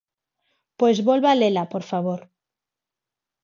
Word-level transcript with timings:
Pois 0.79 0.97
volva 1.07 1.37
lela, 1.41 1.65
por 1.73 1.83
favor. 1.91 2.21